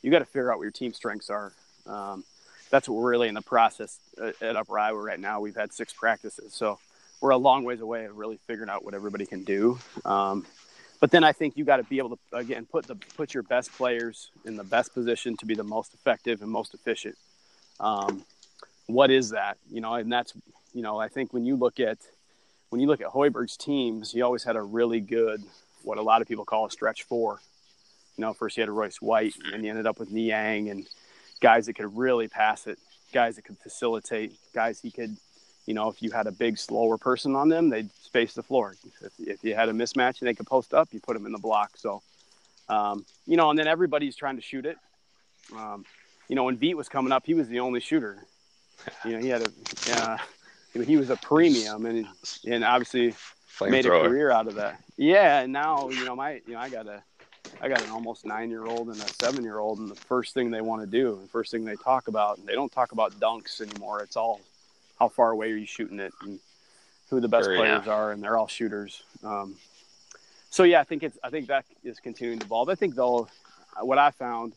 [0.03, 1.53] you got to figure out what your team strengths are.
[1.87, 2.25] Um,
[2.71, 3.99] that's what we're really in the process
[4.41, 5.41] at Upper Iowa right now.
[5.41, 6.79] We've had six practices, so
[7.21, 9.79] we're a long ways away of really figuring out what everybody can do.
[10.05, 10.47] Um,
[11.01, 13.43] but then I think you got to be able to again put the put your
[13.43, 17.17] best players in the best position to be the most effective and most efficient.
[17.81, 18.25] Um,
[18.87, 19.57] what is that?
[19.71, 20.35] You know, and that's
[20.75, 21.99] you know I think when you look at
[22.69, 25.43] when you look at Hoiberg's teams, he always had a really good
[25.83, 27.41] what a lot of people call a stretch four.
[28.17, 30.87] You know, first he had a Royce White, and he ended up with Niang and
[31.41, 32.79] guys that could really pass it,
[33.13, 35.17] guys that could facilitate, guys he could
[35.67, 38.75] you know, if you had a big, slower person on them, they'd space the floor.
[39.03, 41.33] If, if you had a mismatch and they could post up, you put them in
[41.33, 41.77] the block.
[41.77, 42.03] So,
[42.69, 44.77] um, you know, and then everybody's trying to shoot it.
[45.55, 45.85] Um,
[46.29, 48.19] you know, when Beat was coming up, he was the only shooter.
[49.05, 50.17] You know, he had a, uh,
[50.85, 52.07] he was a premium, and
[52.47, 53.15] and obviously
[53.47, 54.07] Flame made thrower.
[54.07, 54.83] a career out of that.
[54.97, 57.03] Yeah, and now you know my, you know, I got a,
[57.61, 60.35] I got an almost nine year old and a seven year old, and the first
[60.35, 62.93] thing they want to do, the first thing they talk about, and they don't talk
[62.93, 64.03] about dunks anymore.
[64.03, 64.41] It's all
[64.99, 66.39] how far away are you shooting it and
[67.09, 67.93] who the best sure, players yeah.
[67.93, 69.03] are, and they're all shooters.
[69.25, 69.57] Um,
[70.51, 72.69] so yeah, I think it's I think that is continuing to evolve.
[72.69, 73.29] I think though,
[73.81, 74.53] what I found,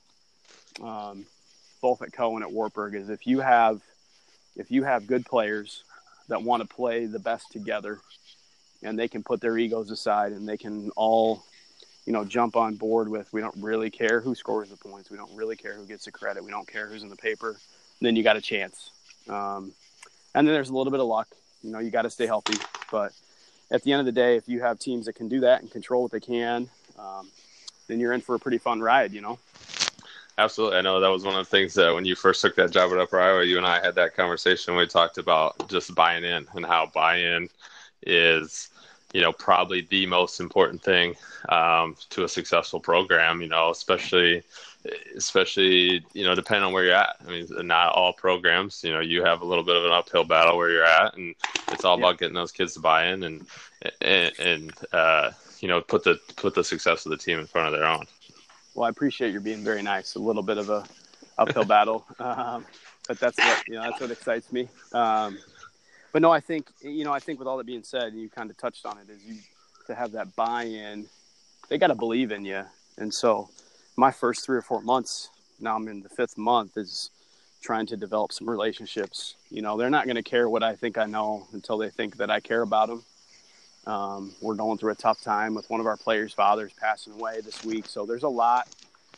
[0.82, 1.26] um,
[1.82, 3.82] both at Cohen at Wartburg is if you have
[4.56, 5.84] if you have good players
[6.30, 8.00] that want to play the best together,
[8.82, 11.44] and they can put their egos aside and they can all
[12.06, 15.10] you know, jump on board with we don't really care who scores the points.
[15.10, 16.44] We don't really care who gets the credit.
[16.44, 17.58] We don't care who's in the paper.
[18.02, 18.92] Then you got a chance.
[19.30, 19.72] Um,
[20.36, 21.28] and then there's a little bit of luck.
[21.64, 22.58] You know, you got to stay healthy.
[22.92, 23.14] But
[23.72, 25.72] at the end of the day, if you have teams that can do that and
[25.72, 27.30] control what they can, um,
[27.88, 29.14] then you're in for a pretty fun ride.
[29.14, 29.40] You know.
[30.38, 30.78] Absolutely.
[30.78, 32.92] I know that was one of the things that when you first took that job
[32.92, 34.76] at Upper Iowa, you and I had that conversation.
[34.76, 37.50] We talked about just buying in and how buy-in
[38.02, 38.70] is,
[39.14, 41.16] you know, probably the most important thing
[41.50, 43.42] um, to a successful program.
[43.42, 44.44] You know, especially
[45.16, 47.16] especially you know depending on where you're at.
[47.26, 48.84] I mean, not all programs.
[48.84, 51.36] You know, you have a little bit of an uphill battle where you're at, and
[51.70, 52.06] it's all yeah.
[52.06, 53.46] about getting those kids to buy in and
[54.02, 57.68] and, and uh, you know put the put the success of the team in front
[57.68, 58.06] of their own.
[58.74, 60.16] Well, I appreciate you being very nice.
[60.16, 60.84] A little bit of a
[61.38, 62.66] uphill battle, um,
[63.08, 63.84] but that's what you know.
[63.84, 64.68] That's what excites me.
[64.92, 65.38] Um,
[66.14, 67.12] but no, I think you know.
[67.12, 69.26] I think with all that being said, and you kind of touched on it, is
[69.26, 69.36] you
[69.88, 71.08] to have that buy-in.
[71.68, 72.64] They got to believe in you,
[72.98, 73.50] and so
[73.98, 77.10] my first three or four months, now I'm in the fifth month, is
[77.62, 79.36] trying to develop some relationships.
[79.50, 82.18] You know, they're not going to care what I think I know until they think
[82.18, 83.04] that I care about them.
[83.86, 87.42] Um, we're going through a tough time with one of our players' fathers passing away
[87.42, 88.68] this week, so there's a lot.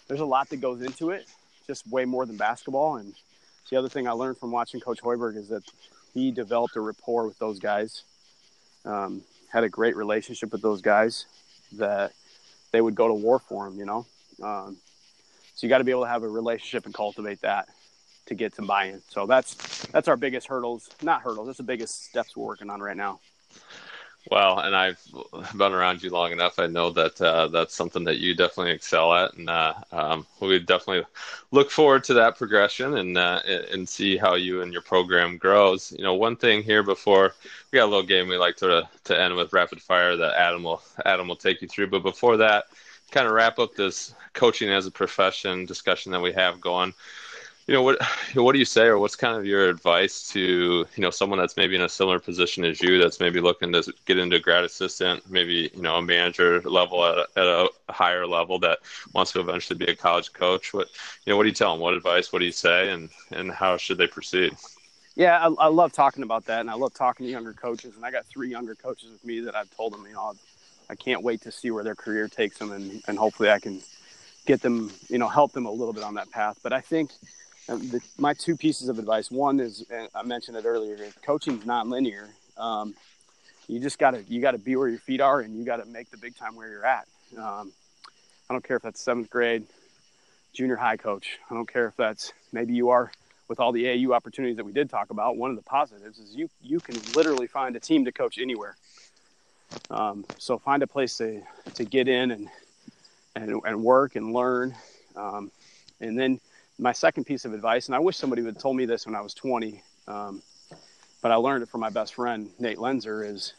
[0.08, 1.28] There's a lot that goes into it,
[1.68, 2.98] just way more than basketball.
[2.98, 3.14] And
[3.70, 5.64] the other thing I learned from watching Coach Hoiberg is that
[6.16, 8.04] he developed a rapport with those guys.
[8.86, 11.26] Um, had a great relationship with those guys
[11.74, 12.14] that
[12.72, 13.78] they would go to war for him.
[13.78, 14.06] You know,
[14.42, 14.78] um,
[15.54, 17.68] so you got to be able to have a relationship and cultivate that
[18.26, 19.02] to get some buy-in.
[19.10, 21.48] So that's that's our biggest hurdles, not hurdles.
[21.48, 23.20] That's the biggest steps we're working on right now.
[24.32, 25.00] Well, and I've
[25.56, 26.58] been around you long enough.
[26.58, 30.58] I know that uh, that's something that you definitely excel at, and uh, um, we
[30.58, 31.06] definitely
[31.52, 35.92] look forward to that progression and uh, and see how you and your program grows.
[35.92, 37.36] You know, one thing here before
[37.72, 40.64] we got a little game we like to to end with rapid fire that Adam
[40.64, 41.88] will Adam will take you through.
[41.88, 42.66] But before that,
[43.12, 46.96] kind of wrap up this coaching as a profession discussion that we have going.
[47.68, 47.98] You know what
[48.36, 51.58] what do you say or what's kind of your advice to you know someone that's
[51.58, 55.30] maybe in a similar position as you that's maybe looking to get into grad assistant
[55.30, 58.80] maybe you know a manager level at a, at a higher level that
[59.14, 60.74] wants to eventually be a college coach?
[60.74, 60.90] What
[61.26, 63.52] you know what do you tell them what advice what do you say and and
[63.52, 64.56] how should they proceed?
[65.16, 68.06] Yeah I, I love talking about that and i love talking to younger coaches and
[68.06, 70.34] i got three younger coaches with me that i've told them you know
[70.90, 73.82] i can't wait to see where their career takes them and, and hopefully i can
[74.46, 76.60] get them you know help them a little bit on that path.
[76.62, 77.12] But i think
[77.68, 79.32] the, my two pieces of advice.
[79.32, 80.98] One is I mentioned it earlier.
[81.24, 82.28] Coaching is nonlinear.
[82.58, 82.96] Um,
[83.68, 86.18] you just gotta you gotta be where your feet are, and you gotta make the
[86.18, 87.08] big time where you're at.
[87.38, 87.72] Um,
[88.50, 89.66] I don't care if that's seventh grade,
[90.54, 91.40] junior high coach.
[91.50, 93.12] I don't care if that's maybe you are
[93.48, 95.38] with all the AAU opportunities that we did talk about.
[95.38, 98.76] One of the positives is you you can literally find a team to coach anywhere.
[99.90, 101.42] Um, so find a place to
[101.74, 102.50] to get in and
[103.36, 104.76] and, and work and learn,
[105.16, 105.52] um,
[106.00, 106.40] and then
[106.78, 109.16] my second piece of advice, and I wish somebody would have told me this when
[109.16, 110.42] I was 20, um,
[111.22, 113.54] but I learned it from my best friend Nate Lenzer, is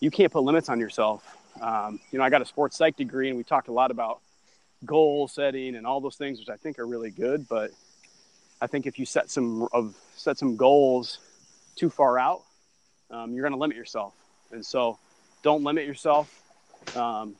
[0.00, 1.36] you can't put limits on yourself.
[1.60, 4.20] Um, you know, I got a sports psych degree, and we talked a lot about
[4.84, 7.48] goal setting and all those things, which I think are really good.
[7.48, 7.72] But
[8.60, 11.18] I think if you set some of set some goals
[11.76, 12.42] too far out,
[13.10, 14.14] um, you're going to limit yourself.
[14.50, 14.98] And so,
[15.42, 16.42] don't limit yourself.
[16.96, 17.34] Um,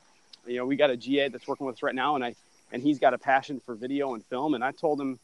[0.47, 2.35] you know, we got a GA that's working with us right now, and I
[2.73, 4.55] and he's got a passion for video and film.
[4.55, 5.21] And I told him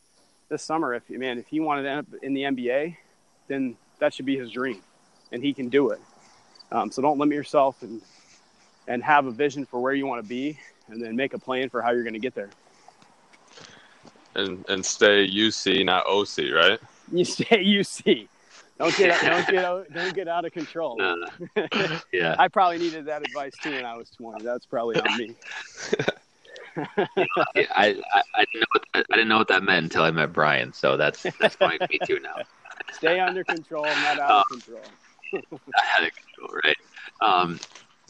[0.48, 2.96] this summer, if man, if he wanted to end up in the NBA,
[3.48, 4.80] then that should be his dream,
[5.32, 6.00] and he can do it.
[6.70, 8.00] Um, so don't limit yourself and
[8.87, 10.58] and have a vision for where you want to be,
[10.88, 12.50] and then make a plan for how you're going to get there.
[14.34, 16.78] And and stay UC, not OC, right?
[17.11, 18.28] You stay UC.
[18.78, 20.96] Don't get don't get don't get out of control.
[22.12, 24.44] yeah, I probably needed that advice too when I was 20.
[24.44, 25.34] That's probably on me.
[26.79, 30.11] I, I, I, didn't know what that, I didn't know what that meant until I
[30.11, 30.73] met Brian.
[30.73, 32.37] So that's that's going to me too now.
[32.93, 34.83] Stay under control, not out um, of control.
[35.97, 36.77] out of control, right?
[37.21, 37.61] Um,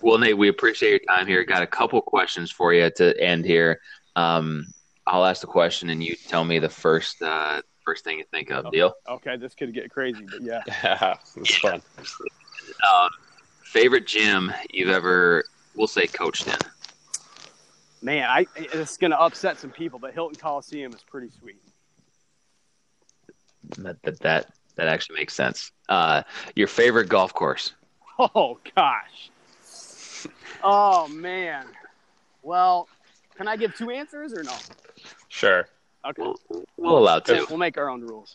[0.02, 1.44] well, Nate, we appreciate your time here.
[1.44, 3.80] Got a couple questions for you to end here.
[4.16, 4.66] Um,
[5.06, 8.50] I'll ask the question, and you tell me the first uh, first thing you think
[8.50, 8.66] of.
[8.66, 8.76] Okay.
[8.76, 8.94] Deal?
[9.08, 11.82] Okay, this could get crazy, but yeah, yeah, it's fun.
[12.92, 13.08] Um,
[13.64, 15.42] favorite gym you've ever,
[15.74, 16.54] we'll say, coached in?
[18.02, 21.62] Man, I it's going to upset some people, but Hilton Coliseum is pretty sweet.
[23.78, 25.72] That that that, that actually makes sense.
[25.88, 26.22] Uh,
[26.54, 27.72] your favorite golf course?
[28.34, 29.30] Oh gosh.
[30.64, 31.66] Oh man.
[32.42, 32.88] Well,
[33.36, 34.56] can I give two answers or no?
[35.28, 35.68] Sure.
[36.04, 36.22] Okay.
[36.22, 37.46] We'll, we'll allow two.
[37.48, 38.34] We'll make our own rules.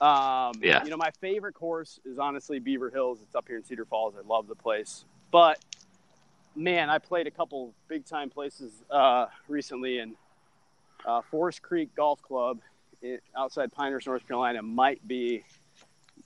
[0.00, 0.82] Um, yeah.
[0.82, 3.20] You know, my favorite course is honestly Beaver Hills.
[3.22, 4.14] It's up here in Cedar Falls.
[4.18, 5.60] I love the place, but
[6.54, 10.14] man, I played a couple big time places uh, recently, and
[11.06, 12.60] uh, Forest Creek Golf Club
[13.02, 15.44] in, outside Pinehurst, North Carolina, might be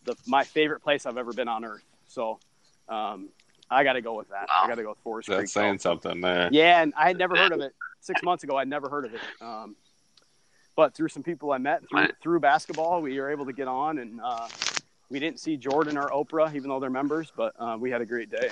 [0.04, 1.84] the my favorite place I've ever been on earth.
[2.08, 2.38] So
[2.88, 3.28] um,
[3.70, 4.48] I got to go with that.
[4.48, 4.62] Wow.
[4.64, 5.44] I got to go with Forest That's Creek.
[5.44, 6.48] That's saying something there.
[6.52, 8.56] Yeah, and I had never heard of it six months ago.
[8.56, 9.20] I'd never heard of it.
[9.40, 9.76] Um,
[10.76, 13.98] but through some people I met through, through basketball, we were able to get on
[13.98, 14.46] and uh,
[15.10, 18.06] we didn't see Jordan or Oprah, even though they're members, but uh, we had a
[18.06, 18.50] great day.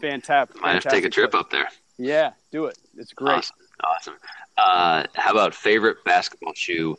[0.00, 0.60] Fantastic.
[0.60, 1.68] Might have to take a trip up there.
[1.98, 2.78] Yeah, do it.
[2.96, 3.38] It's great.
[3.38, 3.56] Awesome.
[3.84, 4.14] awesome.
[4.56, 6.98] Uh, how about favorite basketball shoe?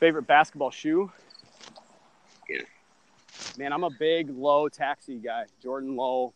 [0.00, 1.10] Favorite basketball shoe?
[2.48, 2.62] Yeah.
[3.56, 5.46] Man, I'm a big low taxi guy.
[5.62, 6.32] Jordan Low.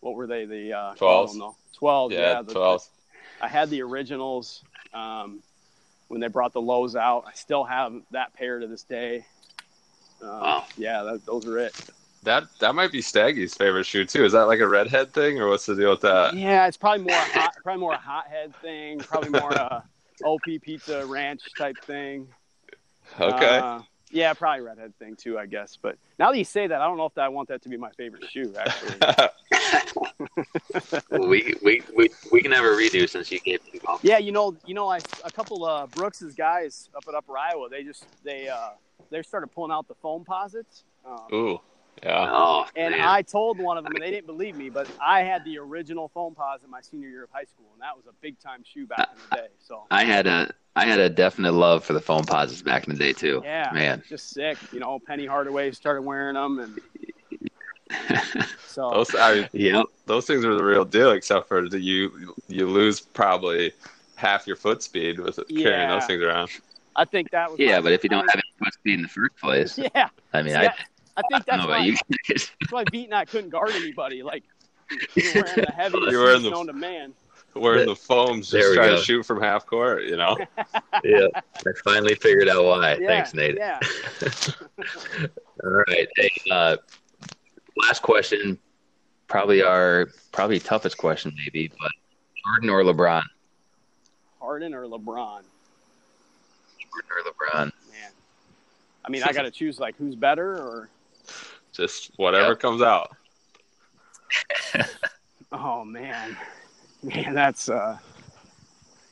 [0.00, 0.44] What were they?
[0.44, 1.54] The uh, 12s.
[1.74, 2.12] 12.
[2.12, 2.88] Yeah, yeah the, 12s.
[3.40, 4.62] I had the originals
[4.94, 5.42] um,
[6.08, 7.24] when they brought the lows out.
[7.26, 9.24] I still have that pair to this day.
[10.22, 10.64] Um, wow.
[10.76, 11.74] Yeah, that, those are it.
[12.22, 14.24] That that might be Staggy's favorite shoe too.
[14.24, 16.34] Is that like a redhead thing, or what's the deal with that?
[16.34, 18.98] Yeah, it's probably more hot, probably more a hothead thing.
[18.98, 19.82] Probably more a
[20.24, 22.28] OP Pizza Ranch type thing.
[23.18, 23.58] Okay.
[23.58, 23.80] Uh,
[24.10, 25.78] yeah, probably redhead thing too, I guess.
[25.80, 27.76] But now that you say that, I don't know if I want that to be
[27.76, 28.52] my favorite shoe.
[28.58, 29.28] Actually.
[31.26, 34.56] we, we we we can have a redo since you gave me Yeah, you know,
[34.66, 37.68] you know, I a couple of Brooks's guys up at Upper Iowa.
[37.70, 38.70] They just they uh
[39.10, 40.84] they started pulling out the Foamposites.
[41.04, 41.60] Um, Ooh.
[42.02, 42.30] Yeah.
[42.30, 43.06] Oh, and man.
[43.06, 46.08] I told one of them, and they didn't believe me, but I had the original
[46.08, 48.86] foam Foamposite my senior year of high school, and that was a big time shoe
[48.86, 49.48] back in the day.
[49.58, 52.98] So I had a I had a definite love for the Foamposites back in the
[52.98, 53.42] day too.
[53.44, 54.56] Yeah, man, just sick.
[54.72, 56.80] You know, Penny Hardaway started wearing them, and
[58.66, 59.84] so those I, yep.
[60.06, 61.10] those things are the real deal.
[61.10, 63.72] Except for the, you you lose probably
[64.16, 65.62] half your foot speed with yeah.
[65.62, 66.50] carrying those things around.
[66.96, 69.08] I think that was yeah, but if you don't have any foot speed in the
[69.08, 70.08] first place, yeah.
[70.32, 70.74] I mean, See, I,
[71.16, 71.96] I think that's why, you
[72.28, 74.22] that's why Beat not couldn't guard anybody.
[74.22, 74.44] Like
[75.14, 77.14] you were wearing the heaviest shoes known to man.
[77.54, 78.96] wearing the foams, just trying go.
[78.96, 80.04] to shoot from half court.
[80.04, 80.36] You know.
[81.04, 82.96] yeah, I finally figured out why.
[82.96, 83.56] Yeah, Thanks, Nate.
[83.56, 83.78] Yeah.
[85.64, 86.08] All right.
[86.16, 86.76] Hey, uh,
[87.86, 88.58] last question,
[89.26, 91.90] probably our probably toughest question, maybe, but
[92.44, 93.22] Jordan or LeBron?
[94.40, 95.42] Harden or LeBron?
[96.92, 97.72] Jordan or LeBron?
[97.90, 98.10] Man.
[99.04, 100.88] I mean, I got to choose like who's better or
[101.72, 102.54] Just whatever Yeah.
[102.56, 103.16] comes out.
[105.52, 106.36] oh man.
[107.02, 107.98] Man, that's uh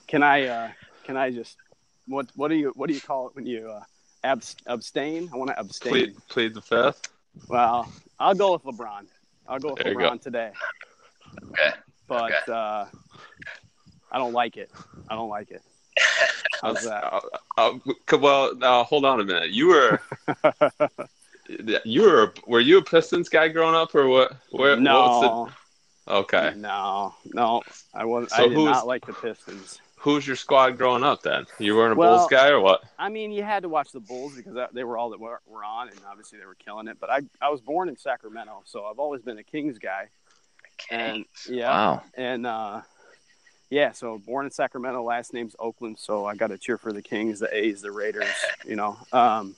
[0.07, 0.70] can I uh
[1.05, 1.57] can I just
[2.07, 3.83] what what do you what do you call it when you uh
[4.24, 5.31] abs- abstain?
[5.33, 5.91] I want to abstain.
[5.93, 7.09] Plead, plead the fifth.
[7.49, 9.07] Well, I'll go with LeBron.
[9.49, 10.16] I'll go with There LeBron go.
[10.18, 10.51] today.
[11.51, 11.76] Okay.
[12.07, 12.53] But Okay.
[12.53, 12.87] uh
[14.11, 14.70] I don't like it.
[15.09, 15.62] I don't like it.
[16.63, 17.05] How's that?
[17.59, 17.73] Uh,
[18.13, 19.51] uh, well, now hold on a minute.
[19.51, 20.01] You were,
[21.85, 24.33] you were, were you a Pistons guy growing up, or what?
[24.51, 24.77] Where?
[24.77, 25.51] what was no,
[26.07, 26.53] the, okay.
[26.57, 27.63] no, no.
[27.95, 28.29] I was.
[28.31, 29.81] So I did who's- not like the Pistons.
[30.01, 31.47] Who's your squad growing up then?
[31.59, 32.83] You weren't a Well- Bulls guy or what?
[32.97, 35.65] I mean, you had to watch the Bulls because they were all that were, were
[35.65, 36.99] on, and obviously they were killing it.
[37.01, 40.11] But I, I was born in Sacramento, so I've always been a Kings guy.
[40.93, 42.03] And yeah, Wow.
[42.15, 42.83] and uh,
[43.71, 47.03] yeah, so born in Sacramento, last name's Oakland, so I got to cheer for the
[47.03, 48.33] Kings, the A's, the Raiders,
[48.66, 48.97] you know.
[49.12, 49.55] Um,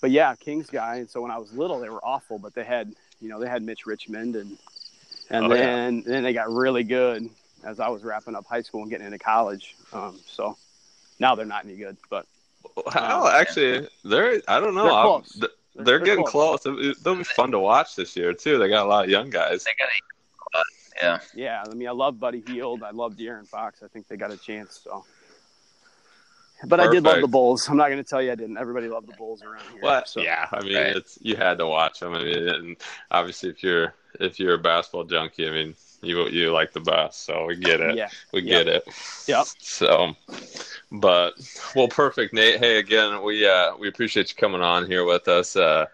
[0.00, 0.96] but yeah, Kings guy.
[0.96, 3.48] And so when I was little, they were awful, but they had, you know, they
[3.48, 4.58] had Mitch Richmond, and
[5.30, 5.62] and Oh, yeah.
[5.62, 7.28] then then they got really good
[7.64, 9.74] as I was wrapping up high school and getting into college.
[9.92, 10.56] Um, so
[11.18, 12.26] now they're not any good, but
[12.94, 14.40] Well, actually, they're.
[14.46, 14.82] I don't know.
[14.84, 15.32] They're close.
[15.32, 16.62] They're- They're, they're getting close.
[16.62, 16.96] close.
[17.02, 18.56] They'll be fun to watch this year too.
[18.58, 19.62] They got a lot of young guys.
[19.64, 20.00] They got a,
[21.00, 21.18] yeah.
[21.34, 22.82] yeah, I mean, I love Buddy Hield.
[22.82, 23.82] I love De'Aaron Fox.
[23.82, 24.80] I think they got a chance.
[24.82, 25.04] So,
[26.66, 27.68] but I did love the Bulls.
[27.68, 28.56] I'm not going to tell you I didn't.
[28.56, 29.82] Everybody loved the Bulls around here.
[29.82, 30.20] Well, so.
[30.20, 30.96] yeah, I mean, Right.
[30.96, 32.14] it's you had to watch them.
[32.14, 32.76] I mean, and
[33.10, 37.24] obviously, if you're if you're a basketball junkie, I mean, you you like the best,
[37.24, 37.96] so we get it.
[37.96, 38.64] yeah, We Yep.
[38.64, 38.84] get it.
[39.28, 39.46] Yep.
[39.58, 40.14] So,
[40.90, 41.34] but
[41.74, 42.58] well, perfect, Nate.
[42.58, 45.56] Hey, again, we uh we appreciate you coming on here with us.
[45.56, 45.86] Uh,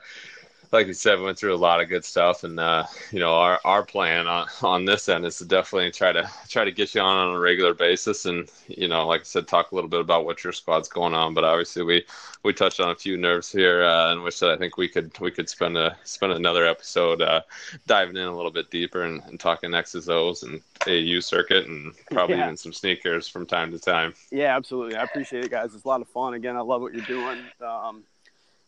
[0.73, 3.35] like you said, we went through a lot of good stuff, and uh, you know,
[3.35, 6.95] our our plan on on this end is to definitely try to try to get
[6.95, 9.91] you on on a regular basis, and you know, like I said, talk a little
[9.91, 11.35] bit about what your squad's going on.
[11.35, 12.05] But obviously, we
[12.43, 15.19] we touched on a few nerves here, uh, in which that I think we could
[15.21, 17.43] we could spend a spend another episode uh,
[17.87, 21.93] diving in a little bit deeper and, and talking X's O's and AAU circuit, and
[22.11, 22.45] probably Yeah.
[22.45, 24.15] even some sneakers from time to time.
[24.31, 24.97] yeah, absolutely.
[24.97, 25.75] I appreciate it, guys.
[25.75, 26.35] It's a lot of fun.
[26.35, 27.39] Again, I love what you're doing.
[27.61, 28.05] Um,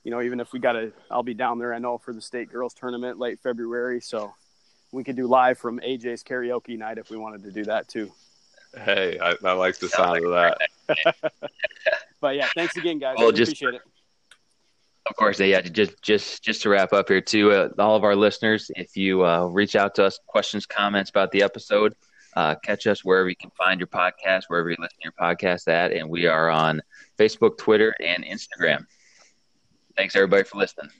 [0.05, 1.75] you know, even if we got to, I'll be down there.
[1.75, 4.33] I know for the state girls tournament late February, so
[4.93, 8.13] we could do live from AJ's karaoke night if we wanted to do that too.
[8.77, 11.23] Hey, I, I like the sound of that.
[12.21, 13.17] But yeah, thanks again, guys.
[13.19, 13.83] Well, I just- appreciate it.
[15.07, 15.61] Of course, yeah.
[15.61, 19.23] Just, just, just to wrap up here, too, uh, all of our listeners, if you
[19.23, 21.95] uh, reach out to us, questions, comments about the episode,
[22.37, 25.69] uh, catch us wherever you can find your podcast, wherever you listen to your podcast
[25.69, 26.81] at, and we are on
[27.19, 28.87] Facebook, Twitter, and Instagram.
[29.97, 30.91] Thanks everybody for listening.